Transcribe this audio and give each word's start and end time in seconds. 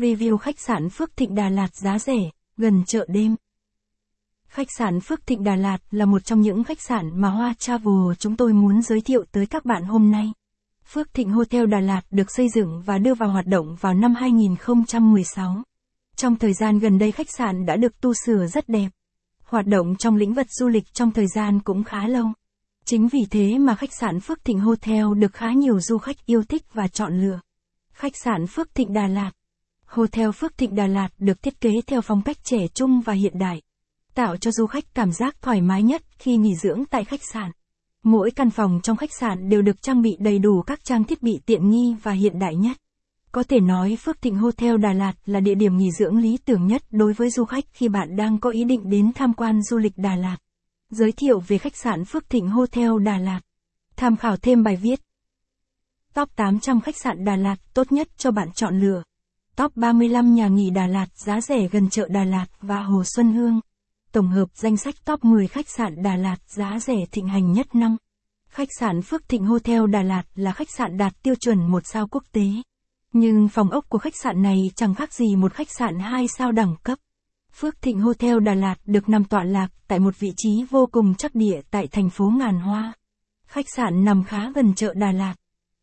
Review 0.00 0.36
khách 0.36 0.60
sạn 0.60 0.88
Phước 0.88 1.16
Thịnh 1.16 1.34
Đà 1.34 1.48
Lạt 1.48 1.74
giá 1.74 1.98
rẻ, 1.98 2.30
gần 2.56 2.82
chợ 2.86 3.06
đêm. 3.08 3.36
Khách 4.48 4.66
sạn 4.78 5.00
Phước 5.00 5.26
Thịnh 5.26 5.44
Đà 5.44 5.56
Lạt 5.56 5.78
là 5.90 6.04
một 6.04 6.24
trong 6.24 6.40
những 6.40 6.64
khách 6.64 6.80
sạn 6.80 7.20
mà 7.20 7.28
Hoa 7.28 7.54
Travel 7.58 8.14
chúng 8.18 8.36
tôi 8.36 8.52
muốn 8.52 8.82
giới 8.82 9.00
thiệu 9.00 9.24
tới 9.32 9.46
các 9.46 9.64
bạn 9.64 9.84
hôm 9.84 10.10
nay. 10.10 10.32
Phước 10.92 11.14
Thịnh 11.14 11.30
Hotel 11.30 11.66
Đà 11.66 11.80
Lạt 11.80 12.00
được 12.10 12.30
xây 12.30 12.48
dựng 12.54 12.82
và 12.86 12.98
đưa 12.98 13.14
vào 13.14 13.30
hoạt 13.30 13.46
động 13.46 13.76
vào 13.80 13.94
năm 13.94 14.14
2016. 14.14 15.62
Trong 16.16 16.36
thời 16.36 16.52
gian 16.52 16.78
gần 16.78 16.98
đây 16.98 17.12
khách 17.12 17.30
sạn 17.30 17.66
đã 17.66 17.76
được 17.76 18.00
tu 18.00 18.12
sửa 18.26 18.46
rất 18.46 18.68
đẹp. 18.68 18.88
Hoạt 19.44 19.66
động 19.66 19.96
trong 19.98 20.16
lĩnh 20.16 20.34
vực 20.34 20.46
du 20.50 20.68
lịch 20.68 20.84
trong 20.92 21.10
thời 21.10 21.26
gian 21.26 21.60
cũng 21.60 21.84
khá 21.84 22.08
lâu. 22.08 22.26
Chính 22.84 23.08
vì 23.08 23.20
thế 23.30 23.58
mà 23.58 23.74
khách 23.74 23.94
sạn 24.00 24.20
Phước 24.20 24.44
Thịnh 24.44 24.60
Hotel 24.60 25.04
được 25.18 25.32
khá 25.32 25.52
nhiều 25.52 25.80
du 25.80 25.98
khách 25.98 26.26
yêu 26.26 26.42
thích 26.42 26.62
và 26.72 26.88
chọn 26.88 27.20
lựa. 27.20 27.40
Khách 27.92 28.16
sạn 28.24 28.46
Phước 28.46 28.74
Thịnh 28.74 28.92
Đà 28.92 29.06
Lạt 29.06 29.30
Hotel 29.90 30.30
Phước 30.30 30.58
Thịnh 30.58 30.74
Đà 30.74 30.86
Lạt 30.86 31.08
được 31.18 31.42
thiết 31.42 31.60
kế 31.60 31.70
theo 31.86 32.00
phong 32.00 32.22
cách 32.22 32.36
trẻ 32.44 32.66
trung 32.74 33.00
và 33.00 33.12
hiện 33.12 33.38
đại, 33.38 33.62
tạo 34.14 34.36
cho 34.36 34.50
du 34.50 34.66
khách 34.66 34.94
cảm 34.94 35.12
giác 35.12 35.42
thoải 35.42 35.60
mái 35.60 35.82
nhất 35.82 36.02
khi 36.18 36.36
nghỉ 36.36 36.54
dưỡng 36.54 36.84
tại 36.90 37.04
khách 37.04 37.20
sạn. 37.32 37.50
Mỗi 38.02 38.30
căn 38.30 38.50
phòng 38.50 38.80
trong 38.82 38.96
khách 38.96 39.10
sạn 39.20 39.48
đều 39.48 39.62
được 39.62 39.82
trang 39.82 40.02
bị 40.02 40.16
đầy 40.20 40.38
đủ 40.38 40.62
các 40.62 40.84
trang 40.84 41.04
thiết 41.04 41.22
bị 41.22 41.40
tiện 41.46 41.70
nghi 41.70 41.96
và 42.02 42.12
hiện 42.12 42.38
đại 42.38 42.56
nhất. 42.56 42.76
Có 43.32 43.42
thể 43.42 43.60
nói 43.60 43.96
Phước 44.00 44.22
Thịnh 44.22 44.36
Hotel 44.36 44.76
Đà 44.76 44.92
Lạt 44.92 45.12
là 45.26 45.40
địa 45.40 45.54
điểm 45.54 45.76
nghỉ 45.76 45.90
dưỡng 45.90 46.18
lý 46.18 46.38
tưởng 46.44 46.66
nhất 46.66 46.82
đối 46.90 47.12
với 47.12 47.30
du 47.30 47.44
khách 47.44 47.64
khi 47.72 47.88
bạn 47.88 48.16
đang 48.16 48.40
có 48.40 48.50
ý 48.50 48.64
định 48.64 48.90
đến 48.90 49.12
tham 49.14 49.34
quan 49.34 49.62
du 49.62 49.78
lịch 49.78 49.96
Đà 49.96 50.16
Lạt. 50.16 50.36
Giới 50.90 51.12
thiệu 51.12 51.40
về 51.40 51.58
khách 51.58 51.76
sạn 51.76 52.04
Phước 52.04 52.30
Thịnh 52.30 52.48
Hotel 52.48 52.90
Đà 53.04 53.18
Lạt. 53.18 53.40
Tham 53.96 54.16
khảo 54.16 54.36
thêm 54.36 54.62
bài 54.62 54.76
viết. 54.76 55.00
Top 56.14 56.36
800 56.36 56.80
khách 56.80 56.96
sạn 56.96 57.24
Đà 57.24 57.36
Lạt 57.36 57.56
tốt 57.74 57.92
nhất 57.92 58.08
cho 58.16 58.30
bạn 58.30 58.52
chọn 58.52 58.80
lựa. 58.80 59.02
Top 59.56 59.76
35 59.76 60.34
nhà 60.34 60.48
nghỉ 60.48 60.70
Đà 60.70 60.86
Lạt 60.86 61.06
giá 61.14 61.40
rẻ 61.40 61.68
gần 61.68 61.90
chợ 61.90 62.08
Đà 62.10 62.24
Lạt 62.24 62.46
và 62.60 62.82
Hồ 62.82 63.02
Xuân 63.04 63.32
Hương. 63.32 63.60
Tổng 64.12 64.28
hợp 64.28 64.48
danh 64.54 64.76
sách 64.76 64.94
top 65.04 65.24
10 65.24 65.46
khách 65.46 65.68
sạn 65.68 66.02
Đà 66.02 66.16
Lạt 66.16 66.36
giá 66.46 66.78
rẻ 66.80 66.96
thịnh 67.12 67.28
hành 67.28 67.52
nhất 67.52 67.74
năm. 67.74 67.96
Khách 68.48 68.68
sạn 68.78 69.02
Phước 69.02 69.28
Thịnh 69.28 69.44
Hotel 69.44 69.86
Đà 69.90 70.02
Lạt 70.02 70.22
là 70.34 70.52
khách 70.52 70.70
sạn 70.70 70.96
đạt 70.96 71.12
tiêu 71.22 71.34
chuẩn 71.40 71.70
một 71.70 71.82
sao 71.84 72.06
quốc 72.08 72.24
tế. 72.32 72.46
Nhưng 73.12 73.48
phòng 73.48 73.70
ốc 73.70 73.84
của 73.88 73.98
khách 73.98 74.16
sạn 74.22 74.42
này 74.42 74.70
chẳng 74.76 74.94
khác 74.94 75.12
gì 75.12 75.36
một 75.36 75.52
khách 75.52 75.70
sạn 75.70 75.98
2 75.98 76.28
sao 76.28 76.52
đẳng 76.52 76.74
cấp. 76.82 76.98
Phước 77.54 77.82
Thịnh 77.82 78.00
Hotel 78.00 78.40
Đà 78.40 78.54
Lạt 78.54 78.76
được 78.84 79.08
nằm 79.08 79.24
tọa 79.24 79.44
lạc 79.44 79.68
tại 79.88 79.98
một 79.98 80.18
vị 80.18 80.32
trí 80.36 80.64
vô 80.70 80.88
cùng 80.92 81.14
chắc 81.14 81.34
địa 81.34 81.60
tại 81.70 81.86
thành 81.86 82.10
phố 82.10 82.30
Ngàn 82.30 82.60
Hoa. 82.60 82.92
Khách 83.46 83.66
sạn 83.76 84.04
nằm 84.04 84.24
khá 84.24 84.50
gần 84.54 84.74
chợ 84.74 84.94
Đà 84.94 85.12
Lạt. 85.12 85.34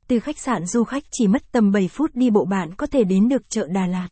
Từ 0.08 0.20
khách 0.20 0.40
sạn 0.40 0.66
du 0.66 0.84
khách 0.84 1.04
chỉ 1.12 1.28
mất 1.28 1.52
tầm 1.52 1.72
7 1.72 1.88
phút 1.88 2.12
đi 2.14 2.30
bộ 2.30 2.46
bạn 2.46 2.76
có 2.76 2.88
thể 2.88 3.04
đến 3.04 3.30
được 3.30 3.50
chợ 3.50 3.68
Đà 3.68 3.88
Lạt. 3.88 4.08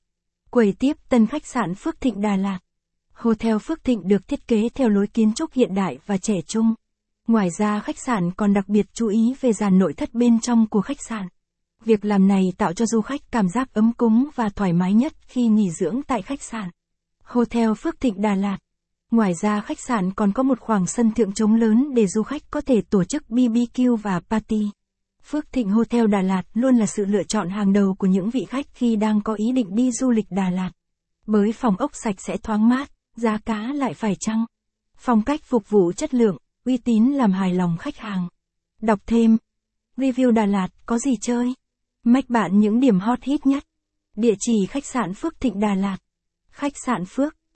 Quầy 0.49 0.73
tiếp 0.79 0.97
tân 1.09 1.27
khách 1.27 1.45
sạn 1.45 1.75
Phước 1.75 2.01
Thịnh 2.01 2.21
Đà 2.21 2.35
Lạt. 2.35 2.59
Hotel 3.13 3.57
Phước 3.57 3.83
Thịnh 3.83 4.07
được 4.07 4.27
thiết 4.27 4.47
kế 4.47 4.69
theo 4.69 4.89
lối 4.89 5.07
kiến 5.07 5.33
trúc 5.33 5.53
hiện 5.53 5.75
đại 5.75 5.97
và 6.05 6.17
trẻ 6.17 6.35
trung. 6.47 6.73
Ngoài 7.27 7.49
ra, 7.57 7.79
khách 7.79 7.99
sạn 7.99 8.31
còn 8.31 8.53
đặc 8.53 8.67
biệt 8.67 8.85
chú 8.93 9.07
ý 9.07 9.33
về 9.41 9.53
dàn 9.53 9.79
nội 9.79 9.93
thất 9.93 10.13
bên 10.13 10.39
trong 10.39 10.67
của 10.69 10.81
khách 10.81 11.01
sạn. 11.09 11.27
Việc 11.85 12.05
làm 12.05 12.27
này 12.27 12.43
tạo 12.57 12.73
cho 12.73 12.85
du 12.85 13.01
khách 13.01 13.21
cảm 13.31 13.49
giác 13.49 13.73
ấm 13.73 13.93
cúng 13.93 14.29
và 14.35 14.49
thoải 14.49 14.73
mái 14.73 14.93
nhất 14.93 15.13
khi 15.27 15.47
nghỉ 15.47 15.71
dưỡng 15.71 16.01
tại 16.07 16.21
khách 16.21 16.41
sạn. 16.41 16.69
Hotel 17.23 17.73
Phước 17.73 17.99
Thịnh 17.99 18.21
Đà 18.21 18.35
Lạt. 18.35 18.57
Ngoài 19.11 19.33
ra, 19.41 19.61
khách 19.61 19.79
sạn 19.87 20.11
còn 20.11 20.31
có 20.31 20.43
một 20.43 20.59
khoảng 20.59 20.87
sân 20.87 21.11
thượng 21.11 21.33
trống 21.33 21.55
lớn 21.55 21.93
để 21.93 22.07
du 22.07 22.23
khách 22.23 22.41
có 22.51 22.61
thể 22.61 22.81
tổ 22.89 23.03
chức 23.03 23.23
BBQ 23.29 23.95
và 23.95 24.19
party. 24.19 24.69
Phước 25.27 25.51
Thịnh 25.51 25.69
Hotel 25.69 26.07
Đà 26.07 26.21
Lạt 26.21 26.43
luôn 26.53 26.75
là 26.75 26.85
sự 26.85 27.05
lựa 27.05 27.23
chọn 27.23 27.49
hàng 27.49 27.73
đầu 27.73 27.95
của 27.99 28.07
những 28.07 28.29
vị 28.29 28.45
khách 28.49 28.65
khi 28.73 28.95
đang 28.95 29.21
có 29.21 29.33
ý 29.33 29.51
định 29.51 29.75
đi 29.75 29.91
du 29.91 30.11
lịch 30.11 30.25
Đà 30.29 30.49
Lạt. 30.49 30.71
Bởi 31.27 31.51
phòng 31.53 31.77
ốc 31.77 31.91
sạch 31.93 32.15
sẽ 32.17 32.37
thoáng 32.37 32.69
mát, 32.69 32.91
giá 33.15 33.37
cá 33.37 33.73
lại 33.73 33.93
phải 33.93 34.15
chăng. 34.19 34.45
Phong 34.97 35.21
cách 35.21 35.41
phục 35.43 35.69
vụ 35.69 35.91
chất 35.91 36.13
lượng, 36.13 36.37
uy 36.65 36.77
tín 36.77 37.05
làm 37.05 37.31
hài 37.31 37.53
lòng 37.53 37.77
khách 37.77 37.97
hàng. 37.97 38.27
Đọc 38.81 38.99
thêm. 39.05 39.37
Review 39.97 40.31
Đà 40.31 40.45
Lạt 40.45 40.67
có 40.85 40.97
gì 40.97 41.11
chơi? 41.21 41.53
Mách 42.03 42.29
bạn 42.29 42.59
những 42.59 42.79
điểm 42.79 42.99
hot 42.99 43.23
hit 43.23 43.45
nhất. 43.45 43.63
Địa 44.15 44.35
chỉ 44.39 44.65
khách 44.69 44.85
sạn 44.85 45.13
Phước 45.13 45.39
Thịnh 45.39 45.59
Đà 45.59 45.75
Lạt. 45.75 45.97
Khách 46.51 46.73
sạn 46.85 47.05
Phước 47.05 47.35